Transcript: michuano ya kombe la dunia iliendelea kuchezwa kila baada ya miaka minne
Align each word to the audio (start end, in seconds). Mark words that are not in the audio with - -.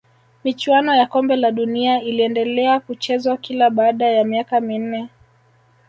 michuano 0.43 0.95
ya 0.95 1.05
kombe 1.05 1.35
la 1.35 1.51
dunia 1.51 2.01
iliendelea 2.01 2.79
kuchezwa 2.79 3.37
kila 3.37 3.69
baada 3.69 4.05
ya 4.05 4.23
miaka 4.23 4.61
minne 4.61 5.09